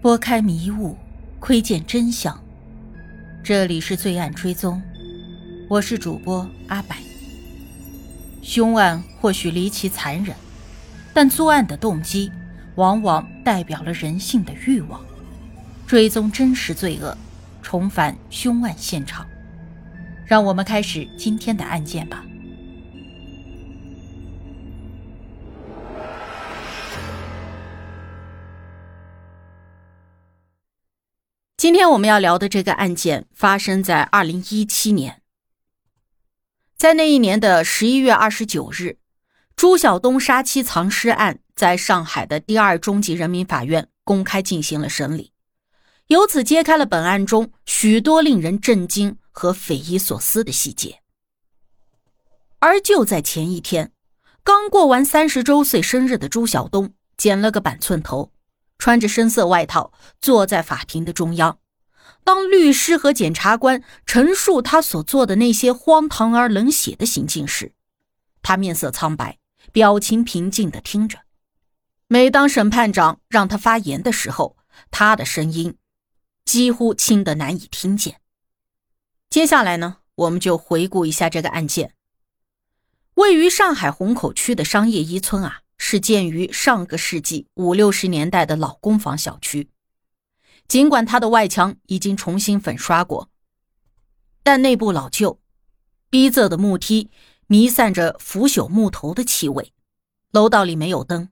[0.00, 0.96] 拨开迷雾，
[1.40, 2.40] 窥见真相。
[3.42, 4.80] 这里是罪案追踪，
[5.68, 6.94] 我是主播阿柏。
[8.40, 10.36] 凶案或许离奇残忍，
[11.12, 12.30] 但作案的动机
[12.76, 15.00] 往往代表了人性的欲望。
[15.84, 17.18] 追踪真实罪恶，
[17.60, 19.26] 重返凶案现场，
[20.24, 22.24] 让我们开始今天的案件吧。
[31.58, 35.22] 今天我们要聊的这个案件发生在二零一七年，
[36.76, 38.98] 在那一年的十一月二十九日，
[39.56, 45.32] 朱晓东杀妻藏尸案在上海的第二中级人民法院公开进行了审理，
[46.06, 51.00] 由此揭开了本案中许多令人震惊和匪夷所思的细节。
[52.60, 53.90] 而就在前一天，
[54.44, 58.30] 刚过完三十周岁生日的朱晓东剪了个板寸头。
[58.78, 61.58] 穿着深色外套，坐在法庭的中央。
[62.24, 67.72] 当律师和检察官陈述他所做的那些荒唐而冷血的行径时，
[68.42, 69.38] 他面色苍白，
[69.72, 71.20] 表情平静地听着。
[72.06, 74.56] 每当审判长让他发言的时候，
[74.90, 75.76] 他的声音
[76.44, 78.20] 几乎轻得难以听见。
[79.28, 81.94] 接下来呢，我们就回顾一下这个案件。
[83.14, 85.62] 位于上海虹口区的商业一村啊。
[85.90, 89.70] 是建于上个世纪五六十年代的老公房小区，
[90.68, 93.30] 尽管它的外墙已经重新粉刷过，
[94.42, 95.40] 但内部老旧，
[96.10, 97.08] 逼仄的木梯
[97.46, 99.72] 弥散着腐朽木头的气味。
[100.30, 101.30] 楼道里没有灯，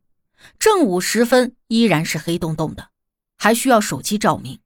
[0.59, 2.89] 正午时分依然是黑洞洞的，
[3.37, 4.61] 还需要手机照明。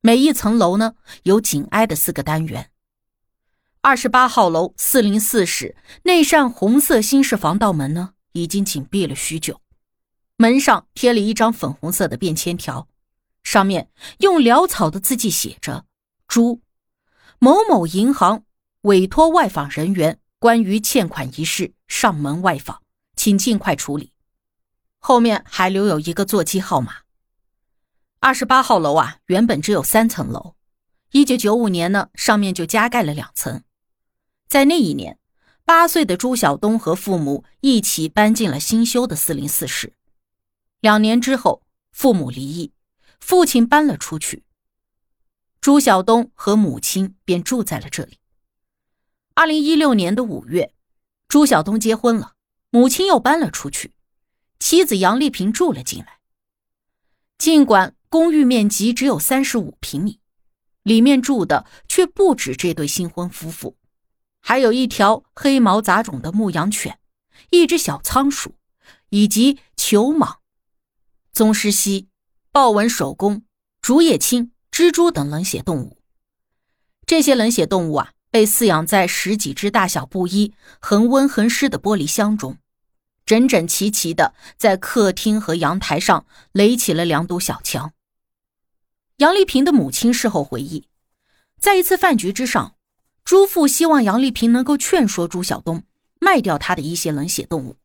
[0.00, 2.70] 每一层楼呢有紧挨的四个单元。
[3.82, 8.14] 二十八号楼四零四室那扇红色新式防盗门呢？
[8.32, 9.60] 已经紧闭了许久，
[10.36, 12.88] 门上贴了一张粉红色的便签条，
[13.42, 15.84] 上面用潦草的字迹写着
[16.28, 16.60] ：“朱
[17.38, 18.44] 某某银行
[18.82, 22.82] 委托外访人员关于欠款一事上门外访，
[23.16, 24.12] 请尽快处理。”
[24.98, 26.96] 后面还留有一个座机号码。
[28.18, 30.54] 二十八号楼啊，原本只有三层楼，
[31.12, 33.62] 一九九五年呢，上面就加盖了两层，
[34.46, 35.19] 在那一年。
[35.70, 39.92] 八岁的朱晓东和父母一起搬进了新修的四零四室。
[40.80, 42.72] 两年之后，父母离异，
[43.20, 44.42] 父亲搬了出去，
[45.60, 48.18] 朱晓东和母亲便住在了这里。
[49.34, 50.74] 二零一六年的五月，
[51.28, 52.32] 朱晓东结婚了，
[52.70, 53.94] 母亲又搬了出去，
[54.58, 56.18] 妻子杨丽萍住了进来。
[57.38, 60.18] 尽管公寓面积只有三十五平米，
[60.82, 63.76] 里面住的却不止这对新婚夫妇。
[64.40, 66.98] 还有一条黑毛杂种的牧羊犬，
[67.50, 68.54] 一只小仓鼠，
[69.10, 70.38] 以及球蟒、
[71.32, 72.08] 宗师蜥、
[72.50, 73.44] 豹纹守宫、
[73.80, 75.98] 竹叶青、蜘蛛等冷血动物。
[77.06, 82.56] 这些冷血动物啊，被饲养在十几只大小不一、恒温恒湿的玻璃箱中，
[83.26, 87.92] 整整齐齐的在客厅和阳台上垒起了两堵小墙。
[89.18, 90.88] 杨丽萍的母亲事后回忆，
[91.60, 92.74] 在一次饭局之上。
[93.30, 95.84] 朱父希望杨丽萍能够劝说朱晓东
[96.18, 97.76] 卖掉他的一些冷血动物。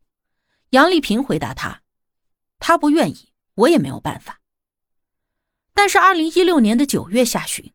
[0.72, 1.84] 杨丽萍回答他
[2.58, 4.40] ：“他不愿意，我也没有办法。”
[5.76, 7.72] 但是，二零一六年的九月下旬，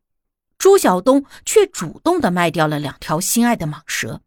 [0.58, 4.20] 朱晓东却主动的卖掉了两条心爱的蟒蛇。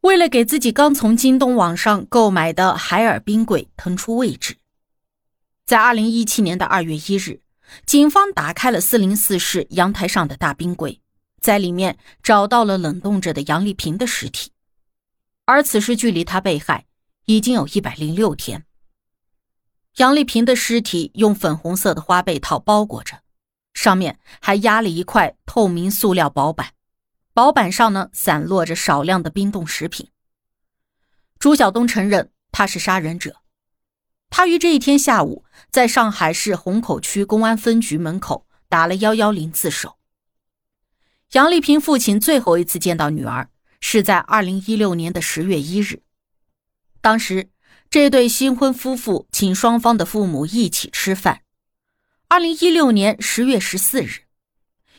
[0.00, 4.56] 为了给自己刚从京东网上购买的海尔冰柜腾出位置，
[5.64, 7.42] 在二零一七年的二月一日，
[7.86, 11.00] 警方打开了四零四室阳台上的大冰柜。
[11.46, 14.50] 在里面找到了冷冻着的杨丽萍的尸体，
[15.44, 16.86] 而此时距离她被害
[17.26, 18.66] 已经有一百零六天。
[19.98, 23.20] 杨丽萍的尸体用粉红色的花被套包裹着，
[23.74, 26.72] 上面还压了一块透明塑料薄板，
[27.32, 30.10] 薄板上呢散落着少量的冰冻食品。
[31.38, 33.36] 朱晓东承认他是杀人者，
[34.30, 39.95] 他于这一天下午在上海市虹口区公安分局门口打了幺幺零自首。
[41.32, 43.50] 杨丽萍父亲最后一次见到女儿
[43.80, 46.02] 是在二零一六年的十月一日，
[47.00, 47.50] 当时
[47.90, 51.42] 这对新婚夫妇请双方的父母一起吃饭。
[52.28, 54.22] 二零一六年十月十四日，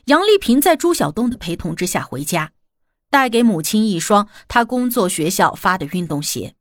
[0.06, 2.51] 杨丽萍在朱晓东的陪同之下回家，
[3.09, 6.56] 带给母亲一双她工作学校发的运动鞋，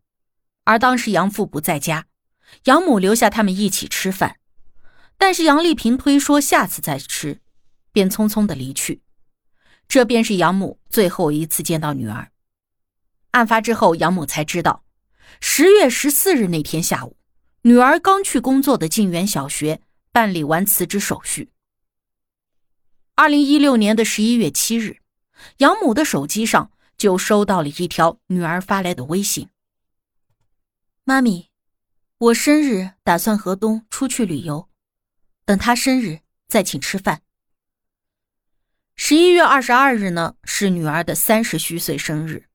[0.63, 2.07] 而当时杨父不在家，
[2.65, 4.37] 杨母留下他们一起吃饭，
[5.19, 7.41] 但是杨丽萍推说下次再吃，
[7.91, 9.03] 便匆匆的离去。
[9.89, 12.31] 这便是养母最后一次见到女儿。
[13.33, 14.85] 案发之后，养母才知道，
[15.41, 17.17] 十月十四日那天下午，
[17.63, 19.81] 女儿刚去工作的静园小学
[20.13, 21.51] 办理完辞职手续。
[23.15, 24.99] 二零一六年的十一月七日，
[25.59, 29.49] 养母的手机上就收到了一条女儿发来的微信
[31.05, 31.51] ：“妈咪，
[32.19, 34.69] 我生日打算和东出去旅游，
[35.45, 37.23] 等他生日再请吃饭。”
[39.09, 42.49] 十一月二十二日呢，是女儿的三十虚岁生日。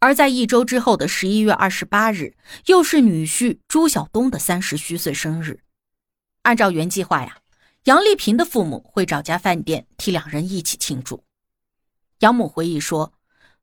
[0.00, 2.34] 而在一周之后的十一月二十八日，
[2.66, 5.60] 又是女婿朱晓东的三十虚岁生日。
[6.42, 7.38] 按照原计划呀，
[7.84, 11.22] 杨丽萍的父母会找家饭店替两人一起庆祝。
[12.18, 13.12] 杨母回忆说：“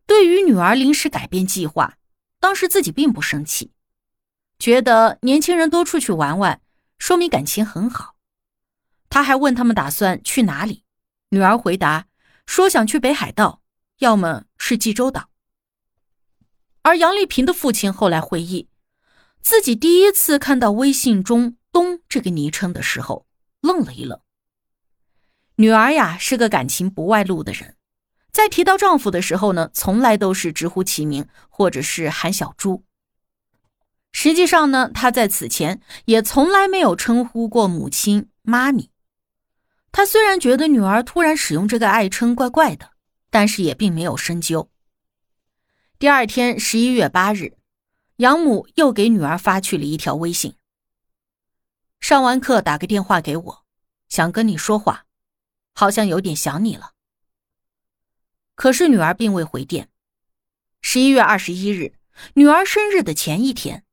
[0.07, 1.97] 对于女儿临时改变计划，
[2.39, 3.73] 当时自己并不生气，
[4.57, 6.61] 觉得年轻人多出去玩玩，
[6.97, 8.15] 说明感情很好。”
[9.11, 10.84] 他还问他们打算去哪里，
[11.35, 12.07] 女儿回答
[12.45, 13.61] 说：“想去北海道，
[13.97, 15.29] 要么是济州岛。”
[16.81, 18.69] 而杨丽萍的父亲后来回忆，
[19.41, 23.27] 自己第一次看到微信中“东”这个昵称的时候，
[23.59, 24.21] 愣了一愣。
[25.57, 27.75] 女儿呀是个感情不外露的人，
[28.31, 32.85] 在提到丈夫的时候呢，从来都是直呼其名，或者是喊小朱。
[34.13, 38.89] 实际上呢，她在此前也从来没有称呼过母亲“妈咪”。
[39.97, 42.91] 他虽然觉得女儿突然使用这个爱称怪怪的，
[43.29, 44.69] 但是也并没有深究。
[45.97, 47.57] 第二天，十一月八日，
[48.17, 50.57] 养母又给女儿发去了一条微信
[52.01, 53.63] ：“上完课打个电话给我，
[54.09, 55.05] 想跟你说话，
[55.73, 56.91] 好像有点想你了。”
[58.55, 59.87] 可是女儿并未回电。
[60.81, 61.97] 十一月二十一日，
[62.33, 63.85] 女儿生日的前一天，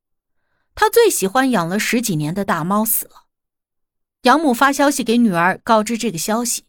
[0.74, 3.28] 她最喜欢养了十几年的大猫死了。
[4.22, 6.62] 养母发消息给女儿告知这个消息，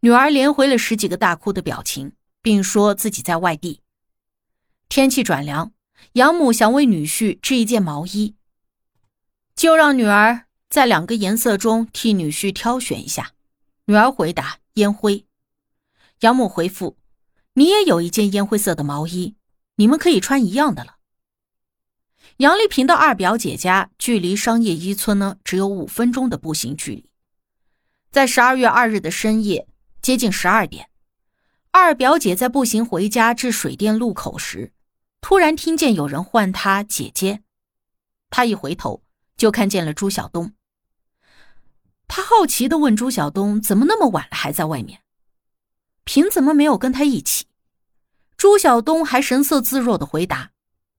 [0.00, 3.82] 女儿连回了十几个大哭的表情，并说自己在外地。
[4.88, 5.72] 天气转凉，
[6.12, 8.34] 养母想为女婿织一件毛衣，
[9.54, 13.32] 就让女儿在两个颜色中替女婿挑选一下。
[13.84, 15.26] 女儿回答：“烟灰。”
[16.20, 16.96] 养母回复
[17.52, 19.34] ：“你也有一件烟灰色的毛衣，
[19.74, 20.95] 你们可以穿一样的了。”
[22.38, 27.08] 杨丽萍的二表姐家距离商业一村呢只有五分钟的步行距离。
[28.10, 29.66] 在十二月二日的深夜，
[30.00, 30.88] 接近十二点，
[31.70, 34.72] 二表姐在步行回家至水电路口时。
[35.20, 37.42] 突然听见有人唤她姐姐，
[38.30, 39.02] 他一回头
[39.36, 40.52] 就看见了朱晓东。
[42.06, 45.00] 他好奇的问朱晓东：“怎么那么晚了还在外面？
[46.04, 47.46] 平怎么没有跟他一起？”
[48.38, 50.52] 朱晓东还神色自若的回答：“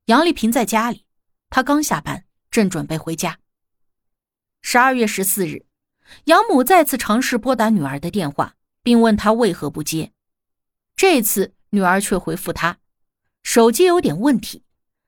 [0.06, 1.06] 杨丽萍在家里，
[1.50, 3.40] 他刚下班，正准备回家。”
[4.62, 5.66] 十二月十四日，
[6.26, 10.12] 养母再次尝试拨打女儿的电话，并问她为何不接。
[10.96, 12.80] 这次女儿却回复他。
[13.44, 14.64] 手机有点问题，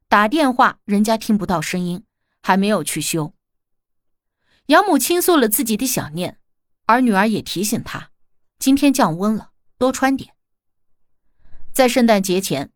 [0.08, 2.06] 打电话人家听不到声音，
[2.42, 3.34] 还没有去修。
[4.68, 6.40] 养母倾诉了自己的想念，
[6.86, 8.12] 而女儿也提醒她，
[8.60, 10.36] 今天降温了，多穿点。
[11.74, 12.72] 在圣诞节前，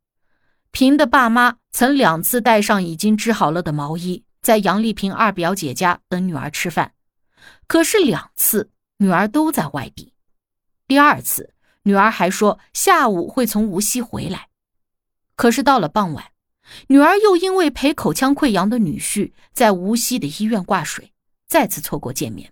[0.74, 6.94] 平的爸妈曾两次带上已经织好了的毛衣，在杨丽萍二表姐家等女儿吃饭，
[7.68, 10.14] 可是两次女儿都在外地。
[10.88, 11.54] 第二次，
[11.84, 14.48] 女儿还说下午会从无锡回来。
[15.36, 16.32] 可是到了傍晚，
[16.88, 21.14] 女儿又因为陪口腔溃疡的女婿在无锡的医院挂水，
[21.46, 22.52] 再次错过见面。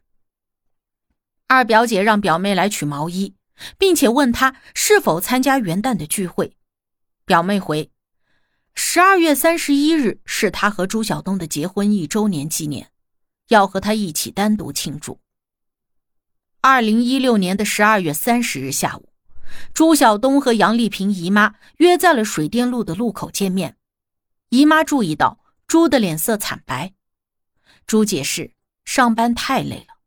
[1.48, 3.34] 二表姐让表妹来取毛衣，
[3.80, 6.56] 并且问她是否参加元旦的聚会。
[7.26, 7.90] 表妹回：
[8.74, 12.92] 十二月三十一日是他和朱晓东的结婚一周年纪念，
[13.50, 15.20] 要和他一起单独庆祝。
[16.62, 19.10] 二零一六年的十二月三十日下午。
[19.74, 23.76] 朱晓东和杨丽萍姨妈约在了水电路的路口见面。
[24.50, 26.94] 姨妈注意到朱的脸色惨白，
[27.86, 28.54] 朱解释
[28.86, 29.98] 上班太累了。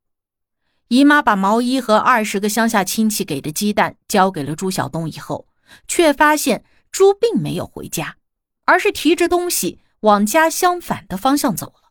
[0.89, 5.47] 姨妈把毛衣和二十个乡下亲戚给的鸡蛋交给了朱晓东以后，
[5.87, 8.17] 却发现朱并没有回家，
[8.65, 11.91] 而是提着东西往家相反的方向走了。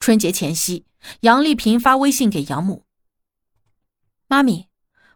[0.00, 0.86] 春节前夕，
[1.20, 2.84] 杨丽萍发微信给养母
[4.28, 4.68] ：“妈咪。”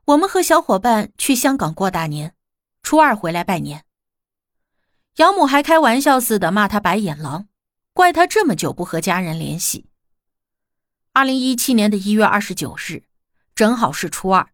[0.07, 2.33] 我们和小伙伴去香港过大年，
[2.81, 3.85] 初二回来拜年。
[5.17, 7.49] 养母还开玩笑似的骂他白眼狼，
[7.93, 9.87] 怪他这么久不和家人联系。
[11.13, 13.03] 二零一七年的一月二十九日，
[13.53, 14.51] 正好是初二，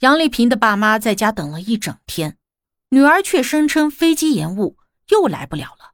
[0.00, 2.36] 杨丽萍的爸妈在家等了一整天，
[2.90, 4.76] 女儿却声称飞机延误，
[5.10, 5.92] 又来不了了。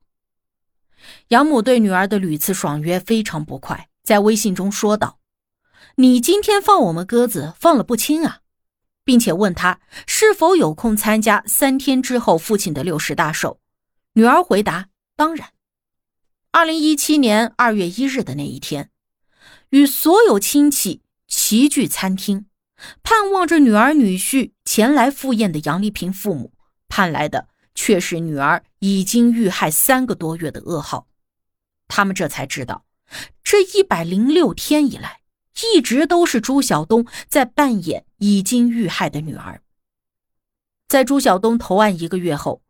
[1.28, 5.18] 养母对女儿的屡次爽约非常不快，在微信中说道
[5.96, 8.40] ：“你今天放我们鸽子放了不轻啊！”
[9.04, 13.60] 并且问他是否有空参加三天之后父亲的六十大寿，
[14.14, 15.50] 女儿回答：“当然。”
[16.50, 18.90] 二零一七年二月一日的那一天，
[19.70, 22.46] 与所有亲戚齐聚餐厅，
[23.02, 26.52] 盼望着女儿女婿前来赴宴的杨丽萍父母，
[26.88, 31.06] 盼来的却是女儿已经遇害三个多月的噩耗。
[31.86, 32.84] 他们这才知道，
[33.44, 35.20] 这一百零六天以来，
[35.74, 39.62] 一直都是朱晓东在扮演已经遇害的女儿。
[40.88, 42.62] 在朱晓东投案一个月后，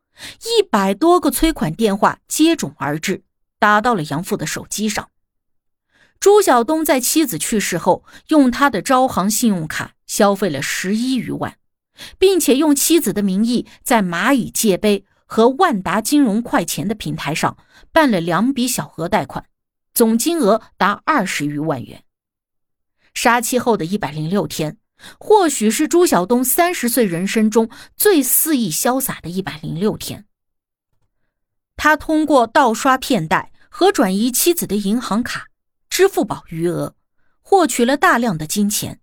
[0.45, 3.23] 一百多个催款电话接踵而至，
[3.59, 5.09] 打到了杨父的手机上。
[6.19, 11.59] 朱晓东在妻子去世后，用他的招行信用卡消费了十一余万，
[12.19, 17.57] 并且用妻子的名义在蚂蚁借呗和万达金融快钱的平台上
[17.93, 19.45] 办了两笔小额贷款，
[19.95, 22.05] 总金额达二十余万元。
[23.15, 24.79] 杀妻后的一百零六天，
[25.19, 30.27] 或许是朱晓东三十岁人生中最肆意潇洒的一百零六天。
[31.77, 35.47] 他通过盗刷骗贷和转移妻子的银行卡。
[35.89, 36.95] 支付宝余额，
[37.41, 39.01] 获取了大量的金钱。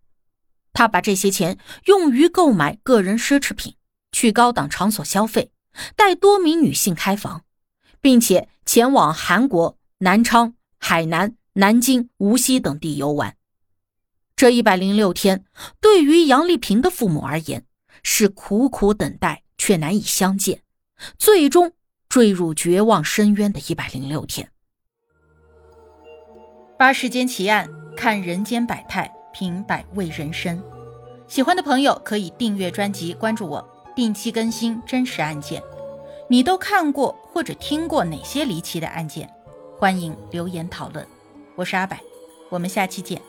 [0.74, 3.76] 他把这些钱用于购买个人奢侈品，
[4.12, 5.52] 去高档场所消费，
[5.96, 7.44] 带多名女性开房，
[8.02, 13.38] 并且前往韩国南昌、海南、南京、无锡等地游玩。
[14.36, 15.46] 这一百零六天，
[15.80, 17.66] 对于杨丽萍的父母而言，
[18.02, 20.64] 是苦苦等待却难以相见，
[21.18, 21.74] 最终
[22.10, 24.50] 坠入绝望深渊的一百零六天。
[26.78, 30.62] 八世间奇案，看人间百态，品百味人生。
[31.28, 35.62] 喜欢的朋友可以订阅专辑，关注我，定期更新真实案件。
[36.30, 39.30] 你都看过或者听过哪些离奇的案件？
[39.78, 41.06] 欢迎留言讨论。
[41.56, 41.98] 我是阿柏，
[42.50, 43.22] 我们下期见。